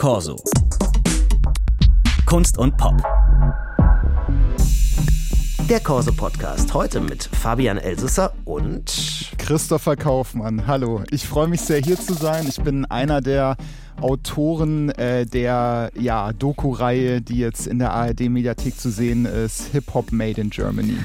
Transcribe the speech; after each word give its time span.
Corso. 0.00 0.34
Kunst 2.24 2.56
und 2.56 2.74
Pop. 2.78 2.94
Der 5.68 5.78
Corso 5.80 6.10
Podcast. 6.10 6.72
Heute 6.72 7.02
mit 7.02 7.24
Fabian 7.24 7.76
Elsesser 7.76 8.32
und 8.46 9.30
Christopher 9.36 9.96
Kaufmann. 9.96 10.66
Hallo. 10.66 11.02
Ich 11.10 11.26
freue 11.26 11.48
mich 11.48 11.60
sehr, 11.60 11.82
hier 11.82 12.00
zu 12.00 12.14
sein. 12.14 12.46
Ich 12.48 12.62
bin 12.62 12.86
einer 12.86 13.20
der 13.20 13.58
Autoren 14.00 14.88
äh, 14.92 15.26
der 15.26 15.90
ja, 15.94 16.32
Doku-Reihe, 16.32 17.20
die 17.20 17.36
jetzt 17.36 17.66
in 17.66 17.78
der 17.78 17.92
ARD-Mediathek 17.92 18.78
zu 18.78 18.88
sehen 18.88 19.26
ist, 19.26 19.66
Hip 19.72 19.92
Hop 19.92 20.12
Made 20.12 20.40
in 20.40 20.48
Germany. 20.48 20.96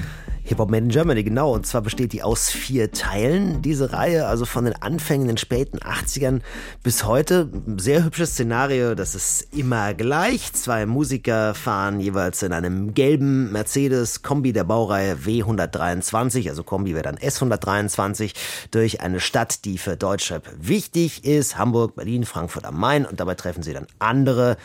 Hip-Hop 0.46 0.70
Made 0.70 0.86
in 0.86 0.90
Germany, 0.90 1.24
genau. 1.24 1.54
Und 1.54 1.66
zwar 1.66 1.82
besteht 1.82 2.14
die 2.14 2.22
aus 2.22 2.52
vier 2.52 2.92
Teilen, 2.92 3.64
diese 3.64 3.94
Reihe, 3.94 4.28
also 4.28 4.46
von 4.46 4.66
den 4.66 4.80
Anfängen 4.80 5.24
in 5.24 5.36
den 5.36 5.38
späten 5.38 5.80
80ern 5.80 6.42
bis 6.84 7.04
heute. 7.04 7.50
Sehr 7.78 8.06
hübsches 8.06 8.34
Szenario, 8.34 8.94
das 8.94 9.16
ist 9.16 9.56
immer 9.56 9.96
gleich. 9.96 10.54
Zwei 10.54 10.86
Musiker 10.86 11.56
fahren 11.56 12.00
jeweils 12.00 12.44
in 12.44 12.54
einem 12.54 12.94
gelben 12.94 13.52
Mercedes 13.52 14.22
Kombi 14.22 14.54
der 14.54 14.66
Baureihe 14.66 15.16
W123, 15.16 16.48
also 16.48 16.64
Kombi 16.64 16.94
wäre 16.94 17.04
dann 17.04 17.18
S123, 17.18 18.34
durch 18.70 19.02
eine 19.02 19.20
Stadt, 19.20 19.66
die 19.66 19.80
für 19.80 19.98
Deutschrap 19.98 20.48
wichtig 20.60 21.26
ist. 21.26 21.58
Hamburg, 21.58 21.96
Berlin, 21.96 22.24
Frankfurt 22.24 22.66
am 22.66 22.80
Main. 22.80 23.06
Und 23.06 23.20
dabei 23.20 23.34
treffen 23.34 23.64
sie 23.64 23.74
dann 23.74 23.88
andere 23.98 24.58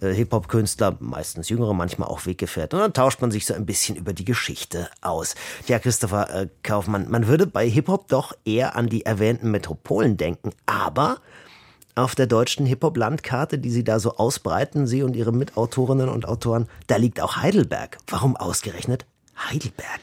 äh, 0.00 0.12
Hip-Hop-Künstler, 0.12 0.96
meistens 1.00 1.48
jüngere, 1.48 1.74
manchmal 1.74 2.08
auch 2.08 2.26
Weggefährten. 2.26 2.78
Und 2.78 2.82
dann 2.82 2.92
tauscht 2.92 3.20
man 3.20 3.30
sich 3.30 3.46
so 3.46 3.54
ein 3.54 3.66
bisschen 3.66 3.96
über 3.96 4.12
die 4.12 4.24
Geschichte 4.24 4.88
aus. 5.00 5.34
Ja, 5.66 5.78
Christopher 5.78 6.34
äh, 6.34 6.48
Kaufmann, 6.62 7.10
man 7.10 7.26
würde 7.26 7.46
bei 7.46 7.68
Hip-Hop 7.68 8.08
doch 8.08 8.32
eher 8.44 8.76
an 8.76 8.88
die 8.88 9.06
erwähnten 9.06 9.50
Metropolen 9.50 10.16
denken, 10.16 10.50
aber 10.66 11.18
auf 11.94 12.14
der 12.14 12.26
deutschen 12.26 12.66
Hip-Hop-Landkarte, 12.66 13.58
die 13.58 13.70
Sie 13.70 13.84
da 13.84 13.98
so 13.98 14.16
ausbreiten, 14.16 14.86
Sie 14.86 15.02
und 15.02 15.16
Ihre 15.16 15.32
Mitautorinnen 15.32 16.08
und 16.08 16.26
Autoren, 16.26 16.68
da 16.86 16.96
liegt 16.96 17.20
auch 17.20 17.36
Heidelberg. 17.36 17.98
Warum 18.06 18.36
ausgerechnet 18.36 19.06
Heidelberg? 19.36 20.00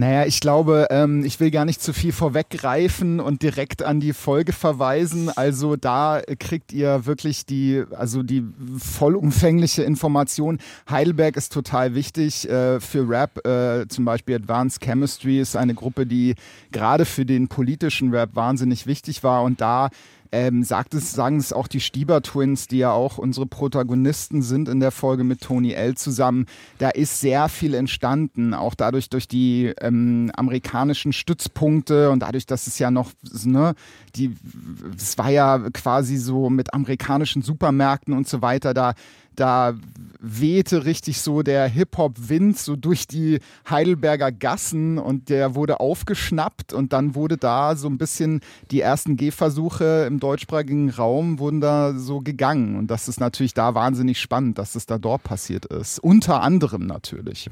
Naja, 0.00 0.24
ich 0.24 0.40
glaube, 0.40 0.86
ähm, 0.88 1.26
ich 1.26 1.40
will 1.40 1.50
gar 1.50 1.66
nicht 1.66 1.82
zu 1.82 1.92
viel 1.92 2.12
vorweggreifen 2.12 3.20
und 3.20 3.42
direkt 3.42 3.82
an 3.82 4.00
die 4.00 4.14
Folge 4.14 4.54
verweisen. 4.54 5.28
Also 5.28 5.76
da 5.76 6.22
kriegt 6.38 6.72
ihr 6.72 7.04
wirklich 7.04 7.44
die, 7.44 7.84
also 7.90 8.22
die 8.22 8.42
vollumfängliche 8.78 9.82
Information. 9.82 10.56
Heidelberg 10.88 11.36
ist 11.36 11.52
total 11.52 11.94
wichtig 11.94 12.48
äh, 12.48 12.80
für 12.80 13.06
Rap. 13.06 13.46
Äh, 13.46 13.88
zum 13.88 14.06
Beispiel 14.06 14.36
Advanced 14.36 14.80
Chemistry 14.80 15.38
ist 15.38 15.54
eine 15.54 15.74
Gruppe, 15.74 16.06
die 16.06 16.34
gerade 16.72 17.04
für 17.04 17.26
den 17.26 17.48
politischen 17.48 18.10
Rap 18.10 18.34
wahnsinnig 18.34 18.86
wichtig 18.86 19.22
war 19.22 19.42
und 19.42 19.60
da 19.60 19.90
ähm, 20.32 20.62
sagt 20.62 20.94
es, 20.94 21.12
sagen 21.12 21.38
es 21.38 21.52
auch 21.52 21.66
die 21.66 21.80
Stieber 21.80 22.22
Twins, 22.22 22.66
die 22.66 22.78
ja 22.78 22.92
auch 22.92 23.18
unsere 23.18 23.46
Protagonisten 23.46 24.42
sind 24.42 24.68
in 24.68 24.80
der 24.80 24.90
Folge 24.90 25.24
mit 25.24 25.40
Tony 25.40 25.72
L 25.72 25.96
zusammen. 25.96 26.46
Da 26.78 26.90
ist 26.90 27.20
sehr 27.20 27.48
viel 27.48 27.74
entstanden, 27.74 28.54
auch 28.54 28.74
dadurch 28.74 29.10
durch 29.10 29.28
die 29.28 29.72
ähm, 29.80 30.30
amerikanischen 30.34 31.12
Stützpunkte 31.12 32.10
und 32.10 32.20
dadurch, 32.20 32.46
dass 32.46 32.66
es 32.66 32.78
ja 32.78 32.90
noch, 32.90 33.10
ne, 33.44 33.74
die, 34.16 34.34
es 34.96 35.18
war 35.18 35.30
ja 35.30 35.58
quasi 35.72 36.16
so 36.16 36.50
mit 36.50 36.74
amerikanischen 36.74 37.42
Supermärkten 37.42 38.14
und 38.14 38.28
so 38.28 38.42
weiter, 38.42 38.74
da 38.74 38.94
da 39.36 39.74
wehte 40.20 40.84
richtig 40.84 41.20
so 41.22 41.42
der 41.42 41.66
Hip-Hop-Wind 41.66 42.58
so 42.58 42.76
durch 42.76 43.06
die 43.06 43.40
Heidelberger 43.68 44.30
Gassen 44.30 44.98
und 44.98 45.30
der 45.30 45.54
wurde 45.54 45.80
aufgeschnappt 45.80 46.72
und 46.72 46.92
dann 46.92 47.14
wurde 47.14 47.38
da 47.38 47.74
so 47.74 47.88
ein 47.88 47.96
bisschen 47.96 48.40
die 48.70 48.82
ersten 48.82 49.16
Gehversuche 49.16 50.04
im 50.06 50.20
deutschsprachigen 50.20 50.90
Raum 50.90 51.38
wurden 51.38 51.60
da 51.60 51.94
so 51.94 52.20
gegangen 52.20 52.76
und 52.76 52.88
das 52.88 53.08
ist 53.08 53.18
natürlich 53.18 53.54
da 53.54 53.74
wahnsinnig 53.74 54.20
spannend, 54.20 54.58
dass 54.58 54.74
es 54.74 54.84
da 54.84 54.98
dort 54.98 55.22
passiert 55.22 55.64
ist. 55.66 55.98
Unter 56.00 56.42
anderem 56.42 56.86
natürlich. 56.86 57.48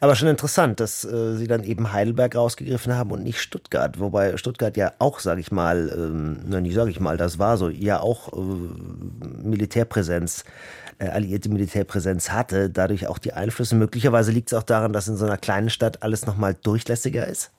Aber 0.00 0.14
schon 0.14 0.28
interessant, 0.28 0.78
dass 0.78 1.04
äh, 1.04 1.36
sie 1.36 1.48
dann 1.48 1.64
eben 1.64 1.92
Heidelberg 1.92 2.36
rausgegriffen 2.36 2.94
haben 2.94 3.10
und 3.10 3.24
nicht 3.24 3.40
Stuttgart, 3.40 3.98
wobei 3.98 4.36
Stuttgart 4.36 4.76
ja 4.76 4.92
auch, 5.00 5.18
sage 5.18 5.40
ich 5.40 5.50
mal, 5.50 5.92
ähm, 5.96 6.38
nein, 6.46 6.62
nicht 6.62 6.74
sage 6.74 6.90
ich 6.90 7.00
mal, 7.00 7.16
das 7.16 7.38
war 7.40 7.56
so, 7.56 7.68
ja 7.68 8.00
auch 8.00 8.32
äh, 8.32 9.42
Militärpräsenz 9.42 10.44
alliierte 10.98 11.48
Militärpräsenz 11.48 12.30
hatte, 12.30 12.70
dadurch 12.70 13.06
auch 13.06 13.18
die 13.18 13.32
Einflüsse. 13.32 13.74
Möglicherweise 13.74 14.32
liegt 14.32 14.52
es 14.52 14.58
auch 14.58 14.62
daran, 14.62 14.92
dass 14.92 15.08
in 15.08 15.16
so 15.16 15.24
einer 15.24 15.38
kleinen 15.38 15.70
Stadt 15.70 16.02
alles 16.02 16.26
nochmal 16.26 16.54
durchlässiger 16.54 17.26
ist. 17.26 17.50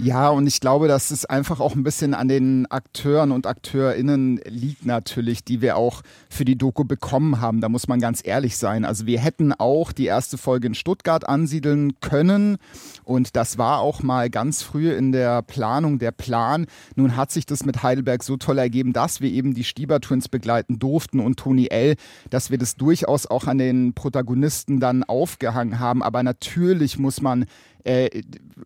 Ja, 0.00 0.28
und 0.28 0.46
ich 0.46 0.60
glaube, 0.60 0.86
dass 0.86 1.10
es 1.10 1.24
einfach 1.24 1.58
auch 1.58 1.74
ein 1.74 1.82
bisschen 1.82 2.14
an 2.14 2.28
den 2.28 2.70
Akteuren 2.70 3.32
und 3.32 3.48
AkteurInnen 3.48 4.40
liegt 4.46 4.86
natürlich, 4.86 5.42
die 5.42 5.60
wir 5.60 5.76
auch 5.76 6.02
für 6.30 6.44
die 6.44 6.56
Doku 6.56 6.84
bekommen 6.84 7.40
haben. 7.40 7.60
Da 7.60 7.68
muss 7.68 7.88
man 7.88 7.98
ganz 7.98 8.20
ehrlich 8.24 8.56
sein. 8.56 8.84
Also 8.84 9.06
wir 9.06 9.18
hätten 9.18 9.52
auch 9.52 9.90
die 9.90 10.06
erste 10.06 10.38
Folge 10.38 10.68
in 10.68 10.74
Stuttgart 10.74 11.28
ansiedeln 11.28 11.98
können 12.00 12.58
und 13.02 13.34
das 13.34 13.58
war 13.58 13.80
auch 13.80 14.04
mal 14.04 14.30
ganz 14.30 14.62
früh 14.62 14.92
in 14.92 15.10
der 15.10 15.42
Planung 15.42 15.98
der 15.98 16.12
Plan. 16.12 16.66
Nun 16.94 17.16
hat 17.16 17.32
sich 17.32 17.44
das 17.44 17.64
mit 17.64 17.82
Heidelberg 17.82 18.22
so 18.22 18.36
toll 18.36 18.58
ergeben, 18.58 18.92
dass 18.92 19.20
wir 19.20 19.32
eben 19.32 19.52
die 19.52 19.64
Stieber 19.64 20.00
Twins 20.00 20.28
begleiten 20.28 20.78
durften 20.78 21.18
und 21.18 21.40
Toni 21.40 21.66
L., 21.70 21.96
dass 22.30 22.52
wir 22.52 22.58
das 22.58 22.76
durchaus 22.76 23.26
auch 23.26 23.48
an 23.48 23.58
den 23.58 23.94
Protagonisten 23.94 24.78
dann 24.78 25.02
aufgehangen 25.02 25.80
haben. 25.80 26.04
Aber 26.04 26.22
natürlich 26.22 27.00
muss 27.00 27.20
man 27.20 27.46
äh, 27.84 28.22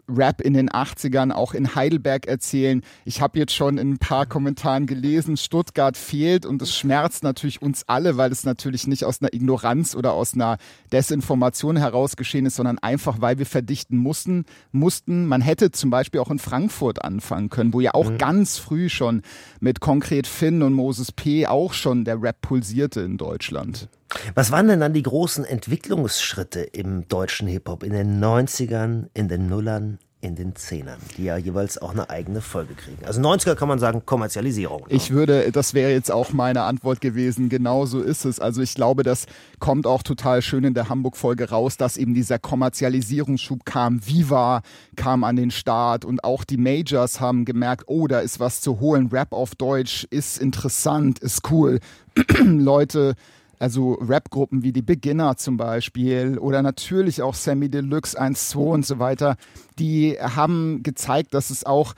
Rap 0.08 0.40
in 0.40 0.54
den 0.54 0.70
80ern 0.70 1.32
auch 1.32 1.54
in 1.54 1.74
Heidelberg 1.74 2.26
erzählen. 2.26 2.82
Ich 3.04 3.20
habe 3.20 3.38
jetzt 3.38 3.54
schon 3.54 3.78
in 3.78 3.92
ein 3.92 3.98
paar 3.98 4.26
Kommentaren 4.26 4.86
gelesen, 4.86 5.36
Stuttgart 5.36 5.96
fehlt 5.96 6.46
und 6.46 6.62
es 6.62 6.74
schmerzt 6.74 7.22
natürlich 7.22 7.62
uns 7.62 7.84
alle, 7.88 8.16
weil 8.16 8.32
es 8.32 8.44
natürlich 8.44 8.86
nicht 8.86 9.04
aus 9.04 9.20
einer 9.20 9.32
Ignoranz 9.32 9.94
oder 9.94 10.12
aus 10.12 10.34
einer 10.34 10.58
Desinformation 10.92 11.76
heraus 11.76 12.16
geschehen 12.16 12.46
ist, 12.46 12.56
sondern 12.56 12.78
einfach, 12.78 13.20
weil 13.20 13.38
wir 13.38 13.46
verdichten 13.46 13.96
mussten. 13.96 14.44
mussten. 14.72 15.26
Man 15.26 15.40
hätte 15.40 15.70
zum 15.70 15.90
Beispiel 15.90 16.20
auch 16.20 16.30
in 16.30 16.38
Frankfurt 16.38 17.04
anfangen 17.04 17.50
können, 17.50 17.72
wo 17.72 17.80
ja 17.80 17.94
auch 17.94 18.10
mhm. 18.10 18.18
ganz 18.18 18.58
früh 18.58 18.88
schon 18.88 19.22
mit 19.60 19.80
konkret 19.80 20.26
Finn 20.26 20.62
und 20.62 20.72
Moses 20.72 21.12
P. 21.12 21.46
auch 21.46 21.72
schon 21.72 22.04
der 22.04 22.20
Rap 22.20 22.40
pulsierte 22.40 23.00
in 23.00 23.18
Deutschland. 23.18 23.88
Was 24.34 24.50
waren 24.50 24.68
denn 24.68 24.80
dann 24.80 24.92
die 24.92 25.02
großen 25.02 25.44
Entwicklungsschritte 25.44 26.60
im 26.60 27.08
deutschen 27.08 27.48
Hip-Hop 27.48 27.82
in 27.82 27.92
den 27.92 28.22
90ern, 28.22 29.08
in 29.14 29.28
den 29.28 29.48
Nullern, 29.48 29.98
in 30.22 30.36
den 30.36 30.54
Zehnern, 30.54 31.00
die 31.16 31.24
ja 31.24 31.36
jeweils 31.36 31.78
auch 31.78 31.90
eine 31.90 32.08
eigene 32.08 32.40
Folge 32.40 32.74
kriegen. 32.74 33.04
Also 33.04 33.20
90er 33.20 33.56
kann 33.56 33.66
man 33.66 33.80
sagen 33.80 34.06
Kommerzialisierung. 34.06 34.86
Ich 34.88 35.10
würde, 35.10 35.50
das 35.50 35.74
wäre 35.74 35.90
jetzt 35.90 36.12
auch 36.12 36.32
meine 36.32 36.62
Antwort 36.62 37.00
gewesen, 37.00 37.48
genau 37.48 37.86
so 37.86 38.00
ist 38.00 38.24
es. 38.24 38.38
Also 38.38 38.62
ich 38.62 38.74
glaube, 38.74 39.02
das 39.02 39.26
kommt 39.58 39.84
auch 39.84 40.04
total 40.04 40.40
schön 40.40 40.62
in 40.62 40.74
der 40.74 40.88
Hamburg-Folge 40.88 41.50
raus, 41.50 41.76
dass 41.76 41.96
eben 41.96 42.14
dieser 42.14 42.38
Kommerzialisierungsschub 42.38 43.64
kam. 43.64 44.06
Viva 44.06 44.62
kam 44.94 45.24
an 45.24 45.34
den 45.34 45.50
Start 45.50 46.04
und 46.04 46.22
auch 46.22 46.44
die 46.44 46.56
Majors 46.56 47.20
haben 47.20 47.44
gemerkt, 47.44 47.84
oh, 47.88 48.06
da 48.06 48.20
ist 48.20 48.38
was 48.38 48.60
zu 48.60 48.78
holen. 48.78 49.08
Rap 49.08 49.32
auf 49.32 49.56
Deutsch 49.56 50.06
ist 50.10 50.38
interessant, 50.38 51.18
ist 51.18 51.50
cool. 51.50 51.80
Leute 52.44 53.14
also 53.62 53.92
Rap-Gruppen 53.92 54.64
wie 54.64 54.72
die 54.72 54.82
Beginner 54.82 55.36
zum 55.36 55.56
Beispiel 55.56 56.36
oder 56.36 56.62
natürlich 56.62 57.22
auch 57.22 57.34
Sammy 57.34 57.68
Deluxe 57.68 58.20
1-2 58.20 58.56
und 58.56 58.84
so 58.84 58.98
weiter, 58.98 59.36
die 59.78 60.18
haben 60.20 60.82
gezeigt, 60.82 61.32
dass 61.32 61.50
es 61.50 61.64
auch 61.64 61.94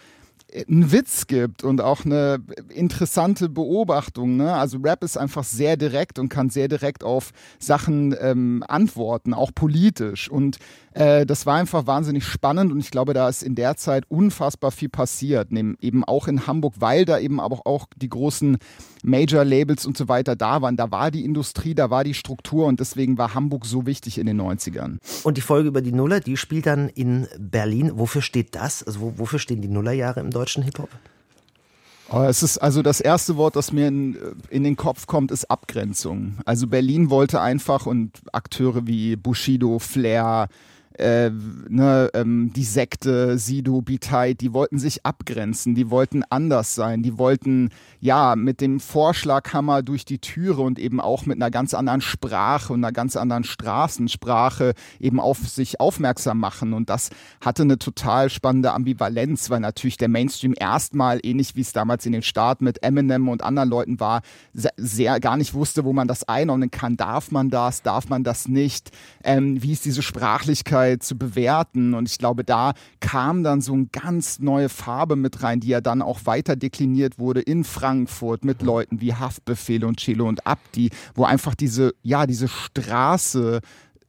einen 0.54 0.92
Witz 0.92 1.26
gibt 1.26 1.64
und 1.64 1.80
auch 1.80 2.04
eine 2.04 2.40
interessante 2.68 3.48
Beobachtung. 3.48 4.36
Ne? 4.36 4.54
Also 4.54 4.78
Rap 4.78 5.02
ist 5.02 5.16
einfach 5.16 5.44
sehr 5.44 5.76
direkt 5.76 6.18
und 6.18 6.28
kann 6.28 6.50
sehr 6.50 6.68
direkt 6.68 7.02
auf 7.02 7.32
Sachen 7.58 8.14
ähm, 8.20 8.64
antworten, 8.68 9.34
auch 9.34 9.50
politisch. 9.54 10.30
Und 10.30 10.58
äh, 10.92 11.26
das 11.26 11.44
war 11.44 11.56
einfach 11.56 11.86
wahnsinnig 11.86 12.24
spannend 12.24 12.72
und 12.72 12.78
ich 12.78 12.90
glaube, 12.90 13.14
da 13.14 13.28
ist 13.28 13.42
in 13.42 13.56
der 13.56 13.76
Zeit 13.76 14.04
unfassbar 14.08 14.70
viel 14.70 14.88
passiert, 14.88 15.50
eben 15.52 16.04
auch 16.04 16.28
in 16.28 16.46
Hamburg, 16.46 16.74
weil 16.78 17.04
da 17.04 17.18
eben 17.18 17.40
aber 17.40 17.66
auch 17.66 17.86
die 17.96 18.08
großen 18.08 18.58
Major-Labels 19.02 19.86
und 19.86 19.96
so 19.96 20.08
weiter 20.08 20.36
da 20.36 20.62
waren. 20.62 20.76
Da 20.76 20.90
war 20.90 21.10
die 21.10 21.24
Industrie, 21.24 21.74
da 21.74 21.90
war 21.90 22.04
die 22.04 22.14
Struktur 22.14 22.66
und 22.66 22.80
deswegen 22.80 23.18
war 23.18 23.34
Hamburg 23.34 23.66
so 23.66 23.86
wichtig 23.86 24.18
in 24.18 24.26
den 24.26 24.40
90ern. 24.40 24.98
Und 25.24 25.36
die 25.36 25.42
Folge 25.42 25.68
über 25.68 25.82
die 25.82 25.92
Nuller, 25.92 26.20
die 26.20 26.36
spielt 26.36 26.66
dann 26.66 26.88
in 26.88 27.26
Berlin. 27.38 27.92
Wofür 27.94 28.22
steht 28.22 28.54
das? 28.54 28.82
Also 28.82 29.14
wofür 29.16 29.38
stehen 29.38 29.60
die 29.60 29.68
Nullerjahre 29.68 30.20
im 30.20 30.30
deutschen 30.30 30.43
Hip-Hop? 30.62 30.90
Oh, 32.10 32.22
es 32.22 32.42
ist 32.42 32.58
also 32.58 32.82
das 32.82 33.00
erste 33.00 33.36
Wort, 33.36 33.56
das 33.56 33.72
mir 33.72 33.88
in, 33.88 34.18
in, 34.50 34.62
den 34.62 34.76
Kopf 34.76 35.06
kommt, 35.06 35.30
ist 35.30 35.50
Abgrenzung. 35.50 36.38
Also 36.44 36.66
Berlin 36.66 37.08
wollte 37.08 37.40
einfach 37.40 37.86
und 37.86 38.10
Akteure 38.32 38.86
wie 38.86 39.16
Bushido, 39.16 39.78
Flair, 39.78 40.48
äh, 40.98 41.30
ne, 41.30 42.08
ähm, 42.14 42.52
die 42.54 42.64
Sekte, 42.64 43.36
Sido, 43.36 43.82
Bitay, 43.82 44.34
die 44.34 44.52
wollten 44.52 44.78
sich 44.78 45.04
abgrenzen, 45.04 45.74
die 45.74 45.90
wollten 45.90 46.22
anders 46.30 46.74
sein, 46.76 47.02
die 47.02 47.18
wollten 47.18 47.70
ja 48.00 48.36
mit 48.36 48.60
dem 48.60 48.78
Vorschlaghammer 48.78 49.82
durch 49.82 50.04
die 50.04 50.20
Türe 50.20 50.62
und 50.62 50.78
eben 50.78 51.00
auch 51.00 51.26
mit 51.26 51.36
einer 51.36 51.50
ganz 51.50 51.74
anderen 51.74 52.00
Sprache 52.00 52.72
und 52.72 52.84
einer 52.84 52.92
ganz 52.92 53.16
anderen 53.16 53.42
Straßensprache 53.42 54.74
eben 55.00 55.18
auf 55.18 55.38
sich 55.38 55.80
aufmerksam 55.80 56.38
machen. 56.38 56.72
Und 56.72 56.90
das 56.90 57.10
hatte 57.40 57.62
eine 57.62 57.78
total 57.78 58.30
spannende 58.30 58.72
Ambivalenz, 58.72 59.50
weil 59.50 59.60
natürlich 59.60 59.96
der 59.96 60.08
Mainstream 60.08 60.54
erstmal, 60.56 61.18
ähnlich 61.24 61.56
wie 61.56 61.62
es 61.62 61.72
damals 61.72 62.06
in 62.06 62.12
den 62.12 62.22
Staaten 62.22 62.64
mit 62.64 62.84
Eminem 62.84 63.28
und 63.28 63.42
anderen 63.42 63.68
Leuten 63.68 63.98
war, 63.98 64.22
sehr, 64.52 64.72
sehr 64.76 65.18
gar 65.18 65.36
nicht 65.36 65.54
wusste, 65.54 65.84
wo 65.84 65.92
man 65.92 66.06
das 66.06 66.28
einordnen 66.28 66.70
kann. 66.70 66.96
Darf 66.96 67.32
man 67.32 67.50
das? 67.50 67.82
Darf 67.82 68.08
man 68.08 68.22
das 68.22 68.46
nicht? 68.46 68.92
Ähm, 69.24 69.60
wie 69.60 69.72
ist 69.72 69.84
diese 69.84 70.02
Sprachlichkeit 70.02 70.83
zu 70.98 71.16
bewerten? 71.16 71.94
Und 71.94 72.08
ich 72.08 72.18
glaube, 72.18 72.44
da 72.44 72.74
kam 73.00 73.42
dann 73.42 73.60
so 73.60 73.72
eine 73.72 73.86
ganz 73.86 74.38
neue 74.38 74.68
Farbe 74.68 75.16
mit 75.16 75.42
rein, 75.42 75.60
die 75.60 75.68
ja 75.68 75.80
dann 75.80 76.02
auch 76.02 76.20
weiter 76.24 76.56
dekliniert 76.56 77.18
wurde 77.18 77.40
in 77.40 77.64
Frankfurt 77.64 78.44
mit 78.44 78.62
Leuten 78.62 79.00
wie 79.00 79.14
Haftbefehl 79.14 79.84
und 79.84 79.98
Chelo 79.98 80.28
und 80.28 80.46
Abdi, 80.46 80.90
wo 81.14 81.24
einfach 81.24 81.54
diese, 81.54 81.94
ja, 82.02 82.26
diese 82.26 82.48
Straße 82.48 83.60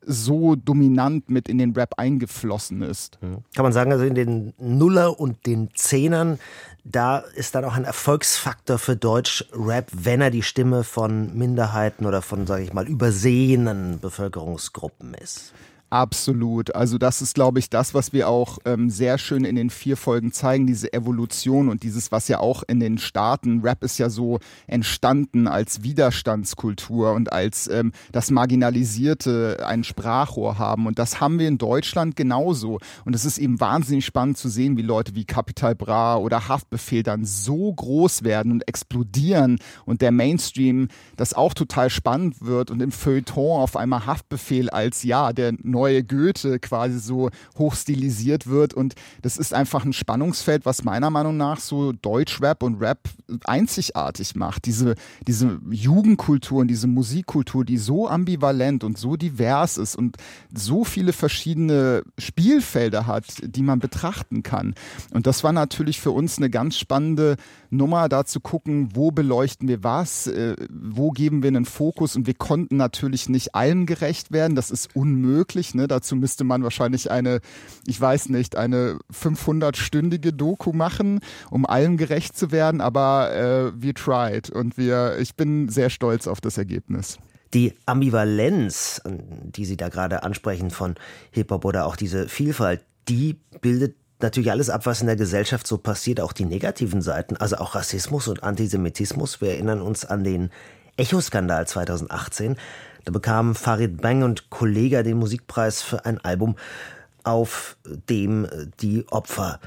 so 0.06 0.56
dominant 0.56 1.30
mit 1.30 1.50
in 1.50 1.58
den 1.58 1.74
Rap 1.74 1.96
eingeflossen 1.98 2.82
ist. 2.82 3.20
Kann 3.22 3.64
man 3.64 3.74
sagen, 3.74 3.92
also 3.92 4.06
in 4.06 4.16
den 4.16 4.54
Nuller 4.58 5.20
und 5.20 5.46
den 5.46 5.70
Zehnern, 5.74 6.40
da 6.84 7.18
ist 7.18 7.56
dann 7.56 7.66
auch 7.66 7.76
ein 7.76 7.86
Erfolgsfaktor 7.86 8.78
für 8.78 8.96
Deutsch-Rap, 8.96 9.92
wenn 9.92 10.22
er 10.22 10.30
die 10.30 10.44
Stimme 10.44 10.84
von 10.84 11.36
Minderheiten 11.36 12.06
oder 12.06 12.22
von, 12.22 12.46
sage 12.46 12.64
ich 12.64 12.74
mal, 12.74 12.88
übersehenen 12.88 14.00
Bevölkerungsgruppen 14.00 15.16
ist. 15.16 15.54
Absolut. 15.96 16.76
Also 16.76 16.98
das 16.98 17.22
ist, 17.22 17.36
glaube 17.36 17.60
ich, 17.60 17.70
das, 17.70 17.94
was 17.94 18.12
wir 18.12 18.28
auch 18.28 18.58
ähm, 18.66 18.90
sehr 18.90 19.18
schön 19.18 19.46
in 19.46 19.56
den 19.56 19.70
vier 19.70 19.96
Folgen 19.96 20.34
zeigen, 20.34 20.68
diese 20.68 20.92
Evolution 20.92 21.70
und 21.70 21.84
dieses, 21.84 22.12
was 22.12 22.28
ja 22.28 22.42
auch 22.42 22.64
in 22.68 22.82
den 22.82 22.98
Staaten, 22.98 23.62
Rap 23.62 23.82
ist 23.82 23.98
ja 23.98 24.10
so 24.10 24.40
entstanden 24.68 25.48
als 25.48 25.84
Widerstandskultur 25.84 27.14
und 27.14 27.32
als 27.32 27.70
ähm, 27.70 27.94
das 28.12 28.30
Marginalisierte 28.30 29.64
ein 29.66 29.86
Sprachrohr 29.86 30.60
haben. 30.60 30.86
Und 30.86 31.00
das 31.00 31.22
haben 31.22 31.40
wir 31.40 31.48
in 31.48 31.58
Deutschland 31.58 32.18
genauso. 32.18 32.80
Und 33.06 33.16
es 33.16 33.24
ist 33.24 33.38
eben 33.38 33.62
wahnsinnig 33.62 34.06
spannend 34.06 34.38
zu 34.38 34.50
sehen, 34.50 34.76
wie 34.76 34.82
Leute 34.82 35.16
wie 35.16 35.24
Capital 35.24 35.76
Bra 35.76 36.18
oder 36.18 36.50
Haftbefehl 36.50 37.04
dann 37.04 37.24
so 37.24 37.72
groß 37.72 38.26
werden 38.26 38.52
und 38.52 38.68
explodieren 38.68 39.60
und 39.86 40.02
der 40.02 40.12
Mainstream 40.12 40.90
das 41.16 41.34
auch 41.34 41.54
total 41.54 41.90
spannend 41.90 42.42
wird 42.42 42.70
und 42.70 42.82
im 42.82 42.92
Feuilleton 42.92 43.62
auf 43.62 43.78
einmal 43.78 44.06
Haftbefehl 44.06 44.70
als 44.70 45.04
ja, 45.04 45.32
der 45.32 45.54
neue 45.64 45.85
Goethe 46.04 46.60
quasi 46.60 47.00
so 47.00 47.30
hochstilisiert 47.58 48.48
wird. 48.48 48.74
Und 48.74 48.96
das 49.22 49.38
ist 49.38 49.54
einfach 49.54 49.86
ein 49.86 49.94
Spannungsfeld, 49.94 50.66
was 50.66 50.84
meiner 50.84 51.10
Meinung 51.10 51.38
nach 51.38 51.60
so 51.60 51.92
Deutschrap 51.92 52.64
und 52.64 52.82
Rap 52.82 53.00
einzigartig 53.46 54.36
macht. 54.36 54.66
Diese, 54.66 54.96
diese 55.28 55.60
Jugendkultur 55.70 56.62
und 56.62 56.68
diese 56.68 56.88
Musikkultur, 56.88 57.66
die 57.66 57.78
so 57.78 58.08
ambivalent 58.08 58.84
und 58.84 58.98
so 58.98 59.16
divers 59.16 59.78
ist 59.78 59.96
und 59.96 60.18
so 60.54 60.84
viele 60.84 61.14
verschiedene 61.14 62.04
Spielfelder 62.18 63.08
hat, 63.08 63.26
die 63.44 63.62
man 63.64 63.80
betrachten 63.80 64.44
kann. 64.44 64.76
Und 65.12 65.28
das 65.28 65.44
war 65.44 65.52
natürlich 65.52 66.00
für 66.00 66.12
uns 66.12 66.38
eine 66.38 66.50
ganz 66.50 66.78
spannende 66.78 67.36
Nummer, 67.70 68.10
da 68.10 68.26
zu 68.26 68.40
gucken, 68.40 68.90
wo 68.94 69.12
beleuchten 69.12 69.68
wir 69.68 69.84
was, 69.84 70.28
äh, 70.28 70.56
wo 70.70 71.12
geben 71.12 71.44
wir 71.44 71.48
einen 71.48 71.66
Fokus. 71.66 72.16
Und 72.16 72.28
wir 72.28 72.34
konnten 72.34 72.78
natürlich 72.78 73.30
nicht 73.30 73.56
allem 73.56 73.86
gerecht 73.86 74.32
werden. 74.32 74.56
Das 74.56 74.72
ist 74.72 74.96
unmöglich. 74.96 75.75
Ne? 75.76 75.88
Dazu 75.88 76.16
müsste 76.16 76.44
man 76.44 76.64
wahrscheinlich 76.64 77.12
eine, 77.12 77.40
ich 77.86 78.00
weiß 78.00 78.30
nicht, 78.30 78.56
eine 78.56 78.98
500-stündige 79.14 80.32
Doku 80.32 80.74
machen, 80.74 81.20
um 81.52 81.66
allem 81.66 81.98
gerecht 81.98 82.38
zu 82.38 82.52
werden. 82.52 82.82
Aber 82.82 83.34
äh, 83.34 83.72
wir 83.82 83.94
tried 83.94 84.50
und 84.50 84.78
wir, 84.78 85.18
ich 85.20 85.36
bin 85.36 85.70
sehr 85.70 85.90
stolz 85.90 86.28
auf 86.28 86.42
das 86.42 86.58
Ergebnis. 86.58 87.20
Die 87.54 87.74
Ambivalenz, 87.86 89.02
die 89.06 89.66
Sie 89.66 89.78
da 89.78 89.90
gerade 89.90 90.24
ansprechen 90.24 90.72
von 90.72 90.96
Hip-Hop 91.32 91.64
oder 91.64 91.86
auch 91.86 91.96
diese 91.96 92.28
Vielfalt, 92.28 92.82
die 93.08 93.38
bildet 93.62 93.96
natürlich 94.20 94.52
alles 94.52 94.70
ab, 94.70 94.86
was 94.86 95.02
in 95.02 95.08
der 95.08 95.16
Gesellschaft 95.16 95.68
so 95.68 95.78
passiert, 95.78 96.22
auch 96.22 96.34
die 96.34 96.46
negativen 96.46 97.02
Seiten, 97.02 97.38
also 97.38 97.58
auch 97.58 97.76
Rassismus 97.76 98.28
und 98.28 98.44
Antisemitismus. 98.44 99.42
Wir 99.42 99.52
erinnern 99.52 99.82
uns 99.82 100.06
an 100.06 100.24
den 100.24 100.50
Echo-Skandal 100.98 101.68
2018. 101.68 102.56
Da 103.06 103.12
bekamen 103.12 103.54
Farid 103.54 104.02
Bang 104.02 104.24
und 104.24 104.50
Kollega 104.50 105.04
den 105.04 105.18
Musikpreis 105.18 105.84
für 105.84 106.06
ein 106.06 106.20
Album, 106.20 106.56
auf 107.24 107.78
dem 107.84 108.48
die 108.82 109.08
Opfer 109.10 109.60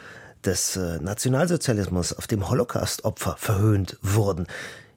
des 0.44 0.76
äh, 0.76 0.98
Nationalsozialismus, 1.00 2.12
auf 2.12 2.26
dem 2.26 2.48
Holocaust-Opfer 2.48 3.36
verhöhnt 3.38 3.96
wurden. 4.02 4.46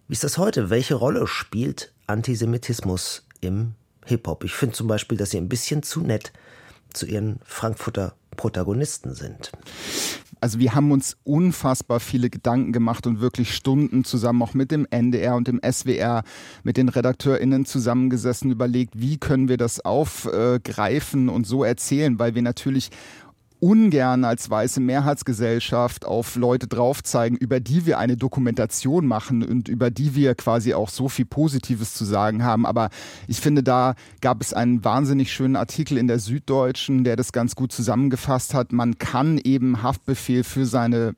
Wie 0.08 0.14
ist 0.14 0.24
das 0.24 0.38
heute? 0.38 0.70
Welche 0.70 0.96
Rolle 0.96 1.28
spielt 1.28 1.94
Antisemitismus 2.08 3.26
im 3.42 3.74
Hip-Hop? 4.06 4.44
Ich 4.44 4.54
finde 4.54 4.76
zum 4.76 4.88
Beispiel, 4.88 5.18
dass 5.18 5.30
sie 5.30 5.38
ein 5.38 5.50
bisschen 5.50 5.84
zu 5.84 6.02
nett 6.02 6.32
zu 6.94 7.06
ihren 7.06 7.40
Frankfurter 7.46 8.14
Protagonisten 8.36 9.14
sind. 9.14 9.52
Also 10.40 10.58
wir 10.58 10.74
haben 10.74 10.92
uns 10.92 11.18
unfassbar 11.24 12.00
viele 12.00 12.32
Gedanken 12.32 12.74
gemacht 12.74 13.06
und 13.06 13.22
wirklich 13.22 13.54
Stunden 13.54 14.04
zusammen 14.04 14.42
auch 14.42 14.56
mit 14.56 14.72
dem 14.72 14.88
NDR 14.90 15.36
und 15.36 15.48
dem 15.48 15.62
SWR, 15.64 16.24
mit 16.64 16.78
den 16.78 16.90
RedakteurInnen 16.90 17.66
zusammengesessen, 17.66 18.50
überlegt, 18.50 19.00
wie 19.00 19.18
können 19.18 19.50
wir 19.50 19.58
das 19.58 19.86
aufgreifen 19.86 21.30
und 21.30 21.46
so 21.46 21.64
erzählen, 21.64 22.18
weil 22.18 22.34
wir 22.34 22.42
natürlich 22.42 22.90
ungern 23.62 24.26
als 24.26 24.50
weiße 24.50 24.82
Mehrheitsgesellschaft 24.82 26.04
auf 26.04 26.36
Leute 26.36 26.68
drauf 26.68 27.04
zeigen, 27.04 27.38
über 27.38 27.60
die 27.60 27.86
wir 27.86 28.00
eine 28.00 28.18
Dokumentation 28.18 29.06
machen 29.06 29.44
und 29.44 29.70
über 29.70 29.92
die 29.92 30.16
wir 30.16 30.36
quasi 30.36 30.74
auch 30.74 30.90
so 30.90 31.08
viel 31.08 31.26
Positives 31.26 31.94
zu 31.94 32.04
sagen 32.04 32.44
haben. 32.44 32.66
Aber 32.66 32.90
ich 33.28 33.40
finde, 33.40 33.62
da 33.64 33.94
gab 34.20 34.42
es 34.42 34.54
einen 34.54 34.84
wahnsinnig 34.84 35.32
schönen 35.32 35.56
Artikel 35.56 35.98
in 35.98 36.08
der 36.08 36.20
Süddeutschen, 36.20 37.04
der 37.04 37.16
das 37.16 37.32
ganz 37.32 37.56
gut 37.56 37.72
zusammengefasst 37.72 38.56
hat. 38.56 38.74
Man 38.74 38.98
kann 38.98 39.38
eben 39.38 39.84
Haftbefehl 39.84 40.44
für 40.44 40.66
seine 40.66 41.14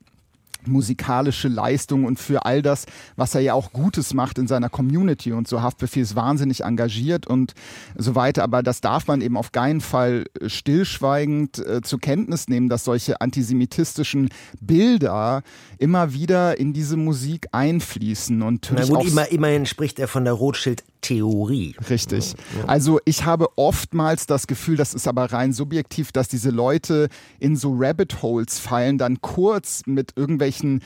musikalische 0.68 1.48
Leistung 1.48 2.04
und 2.04 2.18
für 2.18 2.44
all 2.44 2.62
das, 2.62 2.86
was 3.16 3.34
er 3.34 3.40
ja 3.40 3.54
auch 3.54 3.72
Gutes 3.72 4.14
macht 4.14 4.38
in 4.38 4.46
seiner 4.46 4.68
Community 4.68 5.32
und 5.32 5.48
so 5.48 5.62
Haftbefehl 5.62 6.02
ist 6.02 6.16
wahnsinnig 6.16 6.62
engagiert 6.62 7.26
und 7.26 7.54
so 7.96 8.14
weiter. 8.14 8.42
Aber 8.42 8.62
das 8.62 8.80
darf 8.80 9.06
man 9.06 9.20
eben 9.20 9.36
auf 9.36 9.52
keinen 9.52 9.80
Fall 9.80 10.24
stillschweigend 10.46 11.58
äh, 11.58 11.80
zur 11.82 12.00
Kenntnis 12.00 12.48
nehmen, 12.48 12.68
dass 12.68 12.84
solche 12.84 13.20
antisemitistischen 13.20 14.28
Bilder 14.60 15.42
immer 15.78 16.12
wieder 16.12 16.58
in 16.58 16.72
diese 16.72 16.96
Musik 16.96 17.48
einfließen 17.52 18.42
und 18.42 18.70
Na 18.74 18.84
gut, 18.84 19.06
immer, 19.06 19.30
immerhin 19.30 19.66
spricht 19.66 19.98
er 19.98 20.08
von 20.08 20.24
der 20.24 20.34
Rothschild 20.34 20.84
Theorie. 21.04 21.76
Richtig. 21.90 22.34
Also 22.66 22.98
ich 23.04 23.26
habe 23.26 23.48
oftmals 23.56 24.26
das 24.26 24.46
Gefühl, 24.46 24.76
das 24.76 24.94
ist 24.94 25.06
aber 25.06 25.30
rein 25.32 25.52
subjektiv, 25.52 26.12
dass 26.12 26.28
diese 26.28 26.48
Leute 26.48 27.10
in 27.38 27.56
so 27.56 27.74
Rabbit 27.76 28.22
Holes 28.22 28.58
fallen, 28.58 28.96
dann 28.96 29.20
kurz 29.20 29.82
mit 29.84 30.12
irgendwelchen 30.54 30.80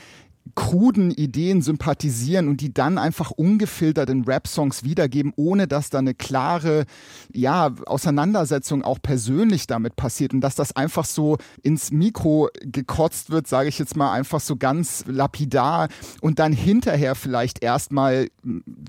kruden 0.55 1.11
Ideen 1.11 1.61
sympathisieren 1.61 2.47
und 2.47 2.61
die 2.61 2.73
dann 2.73 2.97
einfach 2.97 3.29
ungefiltert 3.29 4.09
in 4.09 4.23
Rap-Songs 4.23 4.83
wiedergeben, 4.83 5.31
ohne 5.35 5.67
dass 5.67 5.91
da 5.91 5.99
eine 5.99 6.15
klare 6.15 6.85
ja, 7.31 7.71
Auseinandersetzung 7.85 8.83
auch 8.83 8.99
persönlich 8.99 9.67
damit 9.67 9.95
passiert 9.95 10.33
und 10.33 10.41
dass 10.41 10.55
das 10.55 10.75
einfach 10.75 11.05
so 11.05 11.37
ins 11.61 11.91
Mikro 11.91 12.49
gekotzt 12.61 13.29
wird, 13.29 13.47
sage 13.47 13.69
ich 13.69 13.77
jetzt 13.77 13.95
mal 13.95 14.11
einfach 14.11 14.39
so 14.39 14.55
ganz 14.55 15.05
lapidar 15.07 15.87
und 16.19 16.39
dann 16.39 16.51
hinterher 16.51 17.13
vielleicht 17.13 17.61
erstmal 17.61 18.29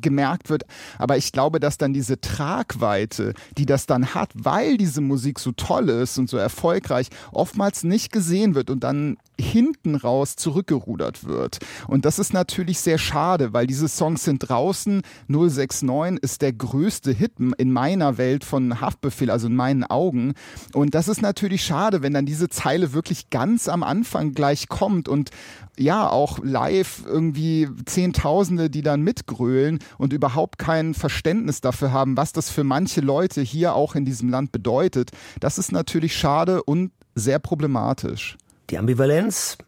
gemerkt 0.00 0.48
wird. 0.48 0.64
Aber 0.98 1.18
ich 1.18 1.30
glaube, 1.30 1.60
dass 1.60 1.76
dann 1.76 1.92
diese 1.92 2.20
Tragweite, 2.22 3.34
die 3.58 3.66
das 3.66 3.84
dann 3.84 4.14
hat, 4.14 4.30
weil 4.34 4.78
diese 4.78 5.02
Musik 5.02 5.38
so 5.38 5.52
toll 5.52 5.90
ist 5.90 6.16
und 6.16 6.30
so 6.30 6.38
erfolgreich, 6.38 7.08
oftmals 7.32 7.84
nicht 7.84 8.12
gesehen 8.12 8.54
wird 8.54 8.70
und 8.70 8.82
dann 8.82 9.18
hinten 9.40 9.94
raus 9.94 10.36
zurückgerudert 10.36 11.24
wird. 11.24 11.58
Und 11.86 12.04
das 12.04 12.18
ist 12.18 12.32
natürlich 12.32 12.80
sehr 12.80 12.98
schade, 12.98 13.52
weil 13.52 13.66
diese 13.66 13.88
Songs 13.88 14.24
sind 14.24 14.48
draußen. 14.48 15.02
069 15.28 16.22
ist 16.22 16.42
der 16.42 16.52
größte 16.52 17.12
Hit 17.12 17.32
in 17.58 17.72
meiner 17.72 18.18
Welt 18.18 18.44
von 18.44 18.80
Haftbefehl, 18.80 19.30
also 19.30 19.46
in 19.46 19.56
meinen 19.56 19.84
Augen. 19.84 20.34
Und 20.72 20.94
das 20.94 21.08
ist 21.08 21.22
natürlich 21.22 21.64
schade, 21.64 22.02
wenn 22.02 22.14
dann 22.14 22.26
diese 22.26 22.48
Zeile 22.48 22.92
wirklich 22.92 23.30
ganz 23.30 23.68
am 23.68 23.82
Anfang 23.82 24.32
gleich 24.32 24.68
kommt 24.68 25.08
und 25.08 25.30
ja, 25.78 26.08
auch 26.08 26.38
live 26.42 27.04
irgendwie 27.06 27.68
Zehntausende, 27.86 28.68
die 28.68 28.82
dann 28.82 29.02
mitgrölen 29.02 29.78
und 29.98 30.12
überhaupt 30.12 30.58
kein 30.58 30.94
Verständnis 30.94 31.60
dafür 31.60 31.92
haben, 31.92 32.16
was 32.16 32.32
das 32.32 32.50
für 32.50 32.64
manche 32.64 33.00
Leute 33.00 33.40
hier 33.40 33.74
auch 33.74 33.94
in 33.94 34.04
diesem 34.04 34.28
Land 34.28 34.52
bedeutet. 34.52 35.10
Das 35.40 35.58
ist 35.58 35.72
natürlich 35.72 36.14
schade 36.14 36.62
und 36.62 36.92
sehr 37.14 37.38
problematisch. 37.38 38.36
Die 38.70 38.78
Ambivalenz 38.78 39.58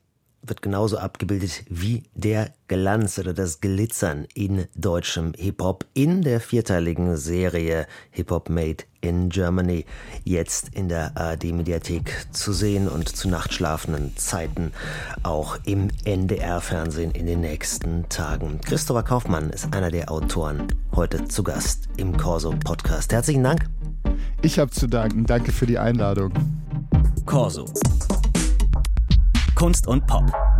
wird 0.42 0.62
genauso 0.62 0.96
abgebildet 0.96 1.64
wie 1.68 2.04
der 2.14 2.52
Glanz 2.68 3.18
oder 3.18 3.34
das 3.34 3.60
Glitzern 3.60 4.26
in 4.34 4.66
deutschem 4.76 5.32
Hip-Hop 5.36 5.86
in 5.92 6.22
der 6.22 6.40
vierteiligen 6.40 7.16
Serie 7.16 7.86
Hip-Hop 8.12 8.48
Made 8.48 8.84
in 9.00 9.28
Germany 9.28 9.86
jetzt 10.22 10.68
in 10.74 10.88
der 10.88 11.16
ARD-Mediathek 11.16 12.28
zu 12.30 12.52
sehen 12.52 12.86
und 12.88 13.08
zu 13.08 13.28
nachtschlafenden 13.28 14.16
Zeiten 14.16 14.70
auch 15.24 15.58
im 15.64 15.88
NDR-Fernsehen 16.04 17.10
in 17.10 17.26
den 17.26 17.40
nächsten 17.40 18.08
Tagen. 18.08 18.60
Christopher 18.64 19.02
Kaufmann 19.02 19.50
ist 19.50 19.74
einer 19.74 19.90
der 19.90 20.12
Autoren 20.12 20.68
heute 20.94 21.24
zu 21.26 21.42
Gast 21.42 21.88
im 21.96 22.16
Corso-Podcast. 22.16 23.12
Herzlichen 23.12 23.42
Dank. 23.42 23.68
Ich 24.42 24.60
habe 24.60 24.70
zu 24.70 24.86
danken. 24.86 25.26
Danke 25.26 25.50
für 25.50 25.66
die 25.66 25.78
Einladung. 25.78 26.32
Corso. 27.26 27.66
Kunst 29.62 29.86
und 29.86 30.04
Pop. 30.08 30.51